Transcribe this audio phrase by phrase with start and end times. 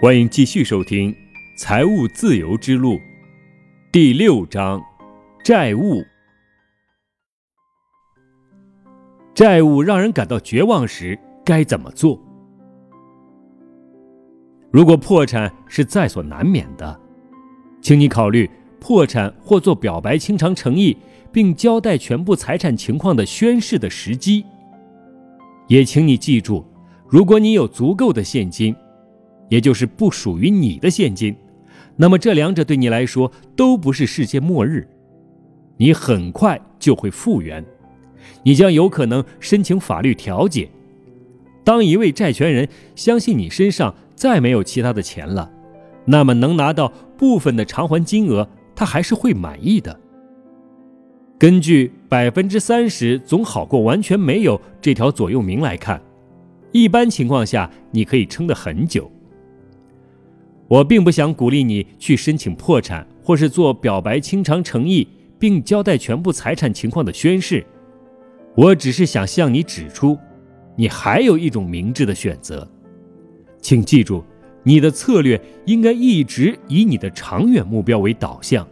[0.00, 1.12] 欢迎继续收听
[1.56, 2.94] 《财务自由之路》
[3.92, 4.82] 第六章：
[5.44, 6.02] 债务。
[9.32, 12.20] 债务让人感到绝望时，该怎么做？
[14.72, 17.00] 如果破产是在所难免的，
[17.80, 18.50] 请你考虑
[18.80, 20.96] 破产或做表白清偿诚意
[21.30, 24.44] 并交代全部财产情况的宣誓的时机。
[25.68, 26.66] 也请你记住，
[27.08, 28.74] 如果你有足够的现金。
[29.48, 31.34] 也就是不属于你的现金，
[31.96, 34.88] 那么这两者对你来说都不是世界末日，
[35.76, 37.64] 你很快就会复原，
[38.42, 40.68] 你将有可能申请法律调解。
[41.62, 45.50] 当一位债权人相信你身上再没有其他的钱了，
[46.04, 49.98] 那么能拿到部分的偿还金额，他还是会满意的。
[51.38, 56.00] 根据百分之三十总好过完全没有这条左右铭来看，
[56.72, 59.10] 一般情况下你可以撑得很久。
[60.66, 65.06] 我并不想鼓励你去申请破产，或是做表白清偿诚意
[65.38, 67.64] 并交代全部财产情况的宣誓。
[68.54, 70.16] 我只是想向你指出，
[70.76, 72.66] 你还有一种明智的选择。
[73.60, 74.24] 请记住，
[74.62, 78.66] 你的策略应该一直以你的长远目标为导向。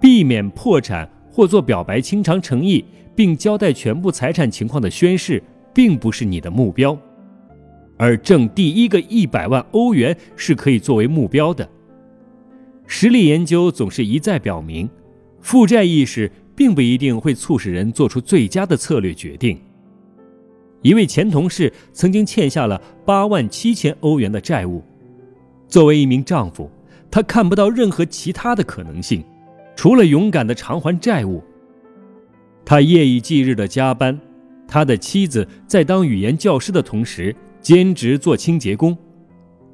[0.00, 2.84] 避免破产或做表白清偿诚意
[3.14, 5.42] 并交代全部财产情况的宣誓，
[5.74, 6.96] 并不是你的目标。
[7.96, 11.68] 而挣第一个一百万欧元是可以作为目标的。
[12.86, 14.88] 实力研究总是一再表明，
[15.40, 19.58] 负债意识并不一定会促使人做出最佳的策略决定。
[20.82, 24.84] 一位前同事曾经欠下了八万七千欧元的债务，
[25.66, 26.70] 作为一名丈夫，
[27.10, 29.24] 他看不到任何其他的可能性，
[29.74, 31.42] 除了勇敢的偿还债务。
[32.64, 34.20] 他夜以继日的加班，
[34.68, 37.34] 他的妻子在当语言教师的同时。
[37.66, 38.96] 兼职做清洁工，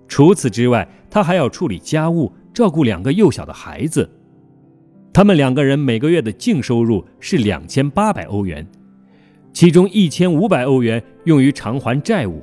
[0.09, 4.09] 除此之外，他还要处理家务，照顾两个幼小的孩子。
[5.13, 8.67] 他们两个人每个月的净收入是两千八百欧元，
[9.53, 12.43] 其中一千五百欧元用于偿还债务，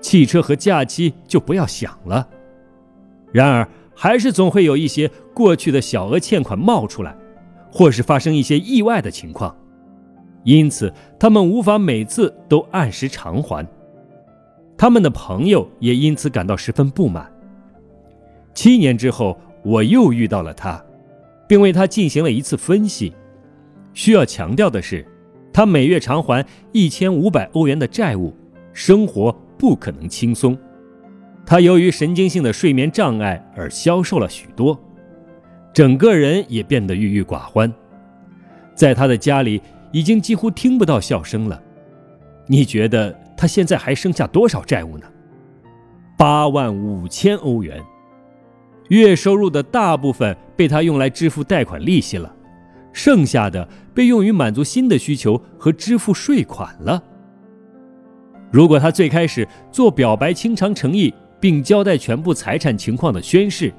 [0.00, 2.26] 汽车和假期就不要想了。
[3.32, 7.14] 然而，还是总会有一些过去的小额欠款冒出来，
[7.70, 9.54] 或是发生一些意外的情况，
[10.42, 13.68] 因此他们无法每次都按时偿还。
[14.80, 17.30] 他们的朋友也因此感到十分不满。
[18.54, 20.82] 七年之后，我又遇到了他，
[21.46, 23.12] 并为他进行了一次分析。
[23.92, 25.06] 需要强调的是，
[25.52, 26.42] 他每月偿还
[26.72, 28.34] 一千五百欧元的债务，
[28.72, 30.56] 生活不可能轻松。
[31.44, 34.80] 他由于神经性的睡眠障碍而消瘦了许多，
[35.74, 37.70] 整个人也变得郁郁寡欢。
[38.74, 39.60] 在他的家里，
[39.92, 41.62] 已经几乎听不到笑声了。
[42.46, 43.14] 你觉得？
[43.40, 45.06] 他现在还剩下多少债务呢？
[46.18, 47.82] 八万五千欧元，
[48.90, 52.30] 月收入的大部分被他用来支付贷款利息了，
[52.92, 57.02] 剩下的被用于满足新的需求和支付税款了。
[58.50, 63.72] 如果他最开始做表白清偿诚意，并交代全部财产情况的宣誓，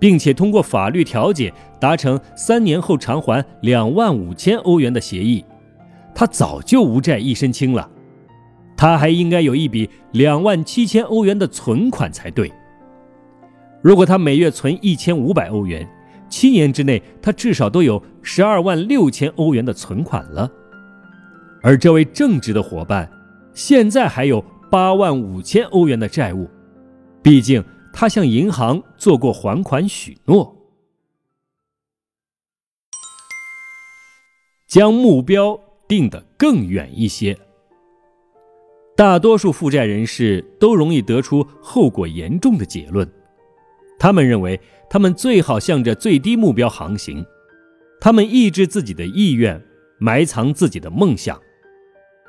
[0.00, 5.44] 并且通过法律调解达成三年后偿还两万五千欧元的协议，
[6.12, 7.88] 他早就无债一身轻了。
[8.80, 12.50] 他还应该有一笔两万七千欧元的存款才对。
[13.82, 15.86] 如果他每月存一千五百欧元，
[16.30, 20.50] 七年之内他至少都有十二万六千欧元的存款了。
[21.60, 23.06] 而这位正直的伙伴，
[23.52, 26.48] 现在还有八万五千欧元的债务，
[27.22, 30.56] 毕竟他向银行做过还款许诺。
[34.66, 37.38] 将目标定得更远一些。
[39.00, 43.10] 大多数负债人士都容易得出后果严重的结论。
[43.98, 47.24] 他们认为，他们最好向着最低目标航行。
[47.98, 49.58] 他们抑制自己的意愿，
[49.98, 51.40] 埋藏自己的梦想。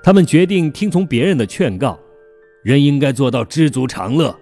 [0.01, 1.99] 他们决定听从别人的劝告。
[2.63, 4.33] 人应该做到知足常乐。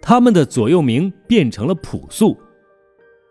[0.00, 2.38] 他们的左右铭变成了朴素。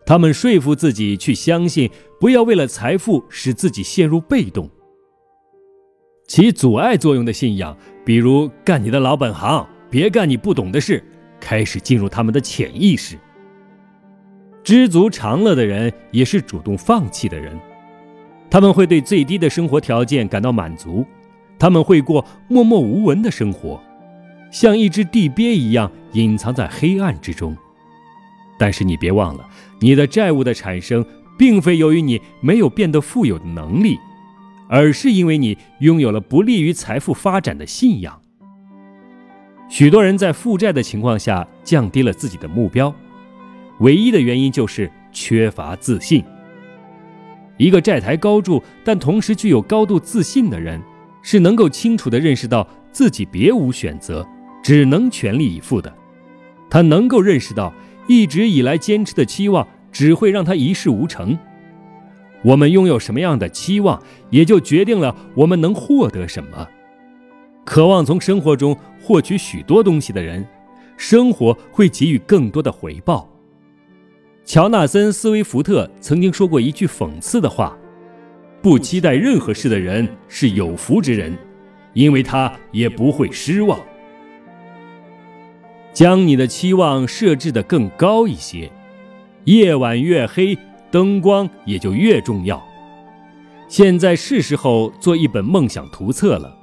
[0.04, 4.68] 他们说服自己去相信，不要为了财富使自己陷入被动。
[6.32, 7.76] 起阻碍作用的信仰。
[8.06, 11.04] 比如干你的老本行，别干你不懂的事，
[11.38, 13.18] 开始进入他们的潜意识。
[14.64, 17.54] 知足常乐的人也是主动放弃的人，
[18.48, 21.04] 他们会对最低的生活条件感到满足，
[21.58, 23.78] 他们会过默默无闻的生活，
[24.50, 27.54] 像一只地鳖一样隐藏在黑暗之中。
[28.58, 29.46] 但是你别忘了，
[29.82, 31.04] 你的债务的产生
[31.36, 33.98] 并非由于你没有变得富有的能力。
[34.72, 38.18] 而是因为你拥有了不利于财富发展的信仰。
[39.68, 42.94] 许多人在负债的情况下降低了自己的目标，
[43.80, 46.24] 唯一的原因就是缺乏自信。
[47.58, 50.80] 一个债台高筑但同时具有高度自信的人，
[51.20, 54.26] 是能够清楚地认识到自己别无选择，
[54.62, 55.94] 只能全力以赴的。
[56.70, 57.70] 他能够认识到，
[58.08, 61.38] 一直以来坚持的期望只会让他一事无成。
[62.42, 66.66] 我们拥有什么样的期望，也就决定了我们能获得什么。
[67.64, 70.46] 渴望从生活中获取许多东西的人，
[70.96, 73.28] 生活会给予更多的回报。
[74.44, 77.78] 乔纳森·斯威福特曾经说过一句讽刺的话
[78.60, 81.38] ：“不期待任何事的人是有福之人，
[81.94, 83.80] 因为他也不会失望。”
[85.94, 88.68] 将你的期望设置的更高一些，
[89.44, 90.58] 夜晚越黑，
[90.92, 92.62] 灯光也就越重要。
[93.66, 96.54] 现在是时候做一本梦想图册了，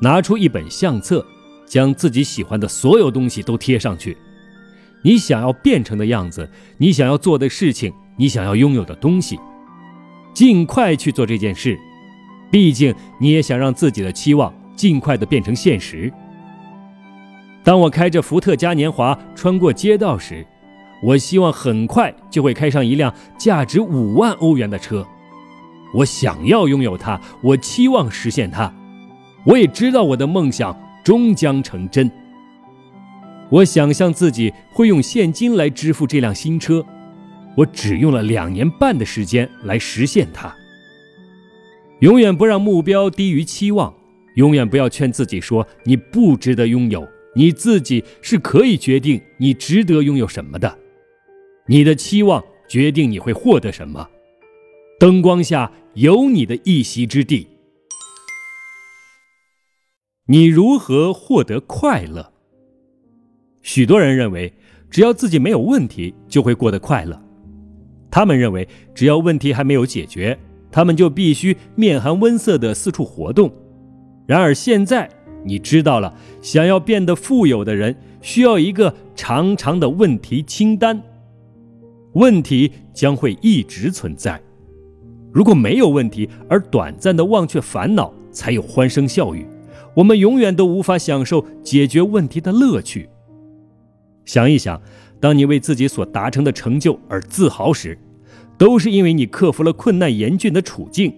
[0.00, 1.24] 拿出一本相册，
[1.64, 4.16] 将自己喜欢的所有东西都贴上去。
[5.02, 9.38] 你想要变成的样子，你想要做的事情，你想要拥有的东西，
[10.34, 11.78] 尽快去做这件事。
[12.50, 16.12] 毕竟你也想让自己的期望尽快的变成现实。
[17.62, 20.44] 当我开着福特嘉年华穿过街道时，
[21.04, 25.06] 我希望很快就会开上一辆价值五万欧元的车。
[25.92, 28.74] 我想要拥有它，我期望实现它。
[29.44, 30.74] 我也知道我的梦想
[31.04, 32.10] 终将成真。
[33.50, 36.84] 我想象自己会用现金来支付这辆新车，
[37.54, 40.52] 我只用了两年半的时间来实现它。
[42.00, 43.92] 永远不让目标低于期望，
[44.36, 47.06] 永远不要劝自己说你不值得拥有，
[47.36, 50.78] 你自己是可以决定你值得拥有什么的。
[51.66, 54.06] 你的期望决定你会获得什么，
[55.00, 57.48] 灯光下有你的一席之地。
[60.26, 62.32] 你如何获得快乐？
[63.62, 64.52] 许多人认为，
[64.90, 67.18] 只要自己没有问题，就会过得快乐。
[68.10, 70.38] 他们认为，只要问题还没有解决，
[70.70, 73.50] 他们就必须面含温色的四处活动。
[74.26, 75.08] 然而现在，
[75.42, 81.02] 你知道了，想要变得富有的人，需要一个长长的问题清单。
[82.14, 84.40] 问题将会一直存在。
[85.32, 89.46] 如果没有问题，而短暂的忘却烦恼，才有欢声笑语。
[89.94, 93.08] 我们永远都无法享受解决问题的乐趣。
[94.24, 94.80] 想一想，
[95.20, 97.98] 当你为自己所达成的成就而自豪时，
[98.56, 101.12] 都是因为你克服了困难严峻的处境。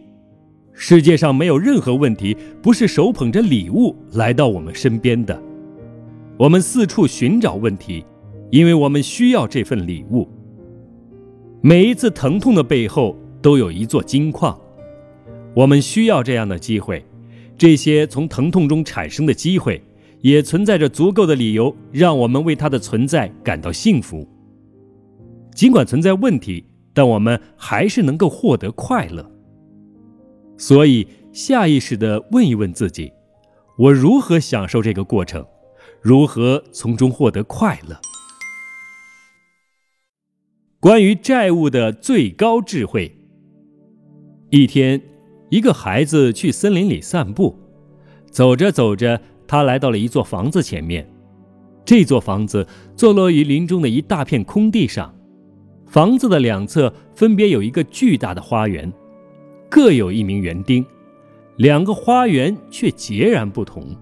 [0.73, 5.43] 世界上没有任何问题不是手捧着礼物来到我们身边的。
[6.39, 8.05] 我们四处寻找问题，
[8.51, 10.29] 因为我们需要这份礼物。
[11.69, 14.57] 每一次疼痛的背后都有一座金矿，
[15.53, 17.05] 我们需要这样的机会。
[17.59, 19.83] 这些从疼痛中产生的机会。
[20.23, 24.27] 也存在着足够的理由，让我们为它的存在感到幸福。
[25.55, 26.65] 尽管存在问题，
[26.95, 29.29] 但我们还是能够获得快乐。
[30.57, 33.13] 所以，下意识地问一问自己：
[33.77, 35.45] 我如何享受这个过程？
[36.01, 38.01] 如何从中获得快乐？
[40.79, 43.11] 关于债务的最高智慧。
[44.51, 45.01] 一天，
[45.49, 47.59] 一个孩子去森林里散步，
[48.31, 49.21] 走着走着。
[49.49, 51.09] 他来到了一座房子前面，
[51.85, 52.67] 这座房子
[52.97, 55.15] 坐落于林中的一大片空地上，
[55.87, 58.93] 房子的两侧分别有一个巨大的花园，
[59.71, 60.85] 各有一名园丁，
[61.57, 63.97] 两个花园却截然不同。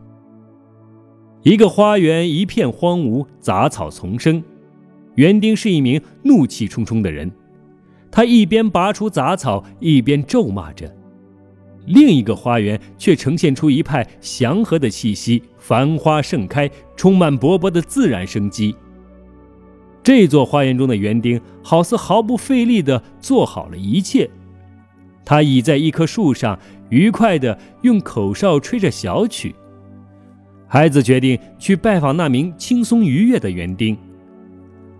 [1.43, 4.43] 一个花园一片荒芜，杂草丛生，
[5.17, 7.31] 园丁是一名怒气冲冲的人，
[8.11, 10.93] 他一边拔出杂草，一边咒骂着。
[11.87, 18.75] 另一个花园却呈现出一派祥和的气息，繁花盛开，充满勃勃的自然生机。
[20.03, 24.29] 这座花园中的园丁好似毫不费力地做好了一切。
[25.25, 26.59] 他倚在一棵树上，
[26.91, 29.55] 愉快地用口哨吹着小曲。
[30.67, 33.97] 孩子决定去拜访那名轻松愉悦的园丁。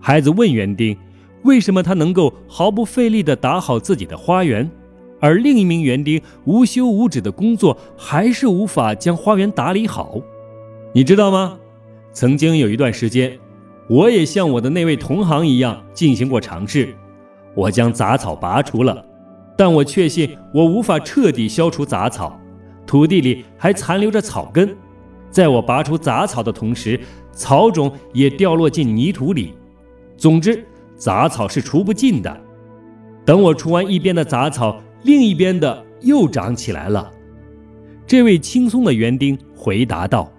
[0.07, 0.95] 孩子问园丁
[1.45, 4.69] ：“为什么他能够毫不费力地打好自己的花园？”
[5.19, 10.21] 而另一名园丁无休无止的工作，还是无法将花园打理好，
[10.93, 11.57] 你知道吗？
[12.13, 13.35] 曾经有一段时间，
[13.89, 16.93] 我也像我的那位同行一样进行过尝试。
[17.55, 19.03] 我将杂草拔除了，
[19.57, 22.39] 但我确信我无法彻底消除杂草，
[22.85, 24.77] 土地里还残留着草根。
[25.31, 26.99] 在我拔除杂草的同时，
[27.31, 29.55] 草种也掉落进泥土里。
[30.17, 32.41] 总之，杂草是除不尽的。
[33.25, 34.81] 等我除完一边的杂草。
[35.03, 37.11] 另一边的又长起来了。
[38.07, 40.31] 这位轻松的园丁回答道：“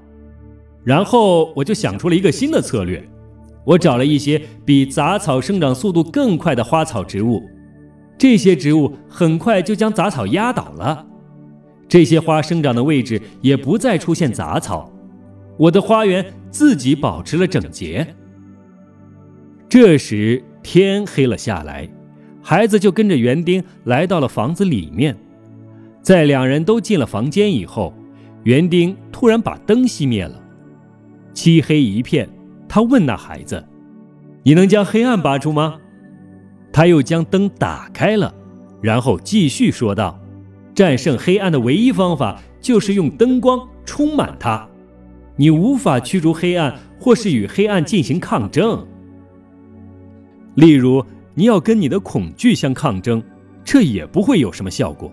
[0.82, 3.08] 然后我就想出了一个新的策略，
[3.64, 7.40] 我找了一些比杂草生长速度更快的花草植物，
[8.18, 11.06] 这些植物很快就将杂草压倒了，
[11.86, 14.92] 这些花生长的位置也不再出现杂草，
[15.56, 18.04] 我的花园自己保持了整洁。
[19.78, 21.86] 这时天黑了下来，
[22.42, 25.14] 孩子就跟着园丁来到了房子里面。
[26.00, 27.92] 在两人都进了房间以后，
[28.44, 30.42] 园丁突然把灯熄灭了，
[31.34, 32.26] 漆黑一片。
[32.66, 33.62] 他问那孩子
[34.44, 35.78] ：“你能将黑暗拔出吗？”
[36.72, 38.34] 他又将灯打开了，
[38.80, 40.18] 然后继续说道
[40.74, 44.66] ：“战胜黑暗的唯一方法就是用灯光充满它。
[45.36, 48.82] 你无法驱逐黑暗，或是与黑暗进行抗争。”
[50.56, 53.22] 例如，你要跟你的恐惧相抗争，
[53.62, 55.12] 这也不会有什么效果。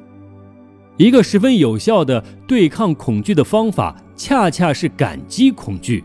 [0.95, 6.01] 一个十分有效的对抗恐惧的方法，恰恰是感激恐惧。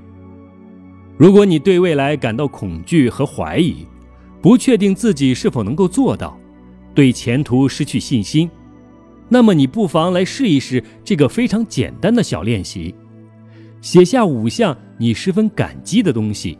[1.17, 3.87] 如果你对未来感到恐惧和怀疑，
[4.43, 6.37] 不确定自己是否能够做到，
[6.93, 8.51] 对前途失去信心，
[9.29, 12.93] 那么你不妨来试一试这个非常简单的小练习：
[13.81, 16.59] 写下五项你十分感激的东西。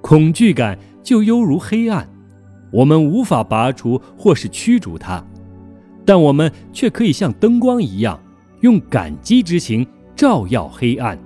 [0.00, 0.78] 恐惧感。
[1.04, 2.08] 就犹如黑暗，
[2.72, 5.24] 我们无法拔除或是驱逐它，
[6.04, 8.18] 但我们却可以像灯光一样，
[8.62, 11.16] 用感激之情照耀黑暗。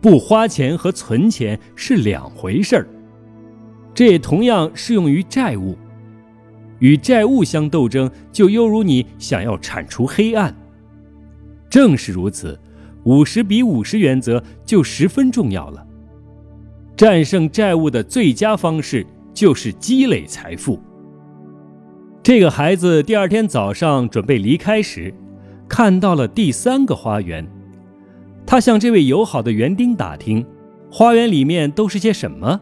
[0.00, 2.88] 不花钱和存钱是两回事儿，
[3.92, 5.76] 这也同样适用于债务。
[6.78, 10.56] 与债务相斗争，就犹如你想要铲除黑暗。
[11.68, 12.58] 正是如此，
[13.04, 15.86] 五十比五十原则就十分重要了。
[17.00, 20.78] 战胜债务的最佳方式就是积累财富。
[22.22, 25.10] 这个孩子第二天早上准备离开时，
[25.66, 27.50] 看到了第三个花园。
[28.44, 30.44] 他向这位友好的园丁打听，
[30.92, 32.60] 花园里面都是些什么。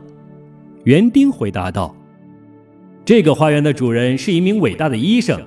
[0.84, 1.92] 园丁回答道
[3.04, 5.42] ：“这个花园的主人是一名伟大的医生，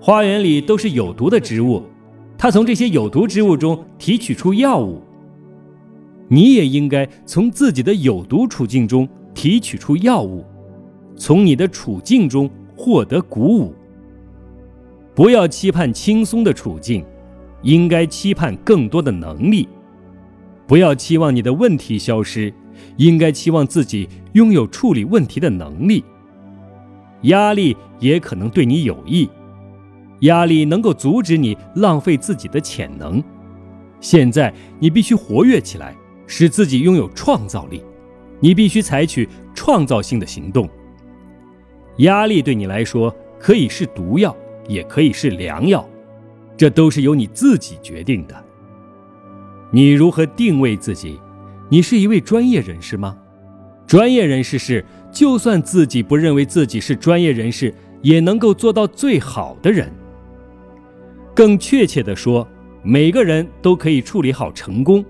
[0.00, 1.82] 花园里都是有毒的植物，
[2.38, 5.02] 他从这些有毒植物中提取出药物。”
[6.28, 10.44] 你也应该从自己的有毒处境中提取出药物，
[11.16, 13.74] 从你的处境中获得鼓舞。
[15.14, 17.04] 不要期盼轻松的处境，
[17.62, 19.68] 应该期盼更多的能力。
[20.66, 22.52] 不要期望你的问题消失，
[22.96, 26.02] 应该期望自己拥有处理问题的能力。
[27.22, 29.28] 压力也可能对你有益，
[30.20, 33.22] 压力能够阻止你浪费自己的潜能。
[34.00, 35.94] 现在你必须活跃起来。
[36.26, 37.82] 使自己拥有创造力，
[38.40, 40.68] 你必须采取创造性的行动。
[41.98, 45.88] 压力对你来说可以是毒药，也可以是良药，
[46.56, 48.34] 这都是由你自己决定的。
[49.70, 51.20] 你如何定位自己？
[51.68, 53.16] 你是一位专业人士吗？
[53.86, 59.92] 专业人士是，就算自己不认为自己是专业人士，也能够做到最好的人。
[61.34, 62.46] 更确切地说，
[62.82, 65.04] 每个人都可以处理好成功。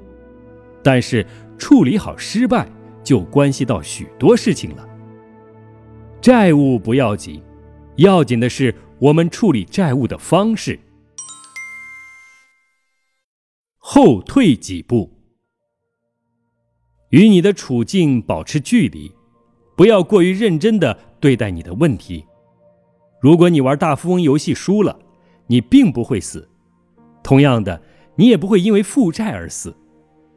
[0.84, 1.26] 但是
[1.56, 2.68] 处理好失败，
[3.02, 4.86] 就关系到许多事情了。
[6.20, 7.42] 债务不要紧，
[7.96, 10.78] 要紧的是我们处理债务的方式。
[13.78, 15.10] 后退几步，
[17.10, 19.10] 与你的处境保持距离，
[19.76, 22.24] 不要过于认真的对待你的问题。
[23.20, 24.98] 如果你玩大富翁游戏输了，
[25.46, 26.46] 你并不会死；
[27.22, 27.82] 同样的，
[28.16, 29.74] 你也不会因为负债而死。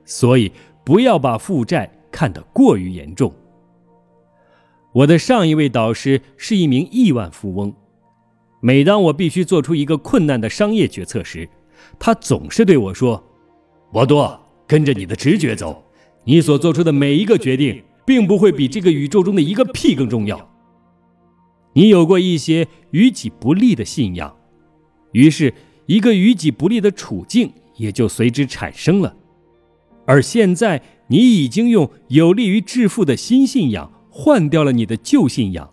[0.07, 0.51] 所以，
[0.85, 3.31] 不要把负债看得过于严重。
[4.93, 7.71] 我的上一位导师是一名亿万富翁。
[8.61, 11.47] 每当我必须做出一个困难的商业决策时，
[11.99, 13.21] 他总是对我说
[13.91, 15.83] ：“博多，跟着你的直觉走，
[16.23, 20.49] 你所做出的每一个决定，并不会比这个宇宙中的一个屁更重要。”
[21.73, 24.35] 你有过一些与己不利的信仰，
[25.11, 25.53] 于是，
[25.85, 29.15] 一个与己不利的处境也就随之产生了。
[30.07, 35.69] 而现在，你已经用有利于致富的新信仰换掉了你的旧信仰，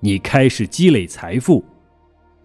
[0.00, 1.62] 你开始积累财富。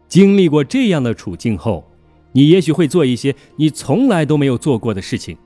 [0.09, 1.89] 经历过这样的处境后，
[2.33, 5.37] 你也许会做一些你从来都没有做过的事情。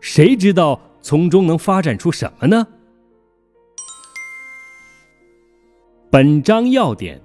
[0.00, 2.64] 谁知道从中能发展出什么呢？
[6.08, 7.20] 本章要点：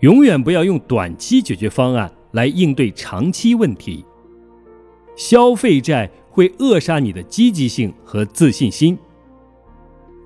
[0.00, 4.02] 永远不要用短期解决方案来应对长期问题。
[5.14, 6.10] 消费债。
[6.38, 8.96] 会扼杀你的积极性和自信心。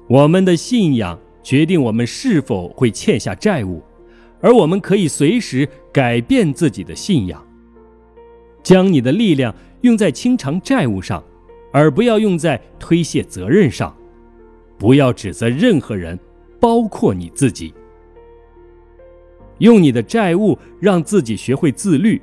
[0.06, 3.82] 我们的信仰决定我们是否会欠下债务，
[4.42, 7.42] 而我们可以随时改变自己的信仰。
[8.62, 11.24] 将你的力量用在清偿债务上，
[11.72, 13.96] 而不要用在推卸责任上。
[14.76, 16.18] 不要指责任何人，
[16.60, 17.72] 包括你自己。
[19.60, 22.20] 用你的债务让自己学会自律。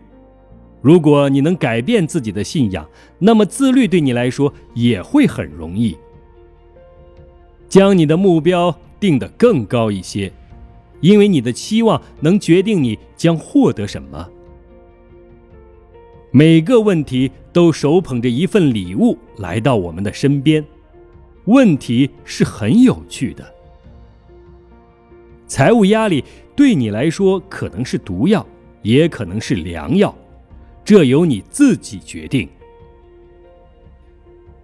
[0.81, 5.97] 如果你能改变自己的信仰，那么自律对你来说也会很容易。
[7.67, 10.31] 将你的目标定得更高一些，
[11.01, 14.27] 因为你的期望能决定你将获得什么。
[16.31, 20.65] 每个问题都手捧着一份礼物来到我们的身边，
[21.45, 23.43] 问题是很有趣的。
[25.45, 26.23] 财务压力
[26.55, 28.45] 对你来说可能是毒药，
[28.81, 30.15] 也可能是良药。
[30.83, 32.47] 这由你自己决定。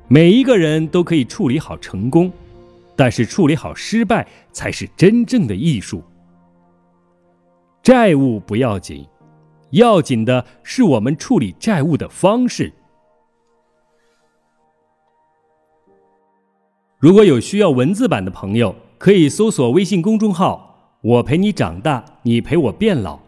[0.07, 2.31] 每一个人都可以处理好成功，
[2.95, 6.03] 但是处理好失败才是真正的艺术。
[7.81, 9.05] 债务不要紧，
[9.72, 12.72] 要紧的是我们处理债务的方式。
[16.98, 23.19] 如果有需要文字版的朋友，可以搜索微信公众号“我陪你长大，你陪我变老”，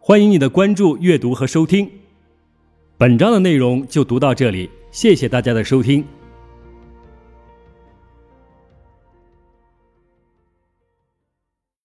[0.00, 2.01] 欢迎你的关注、阅读和收听。
[3.02, 6.04] 本章的内容就读到这里，谢谢大家的收听。